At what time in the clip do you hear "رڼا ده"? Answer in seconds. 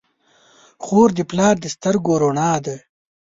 2.21-2.77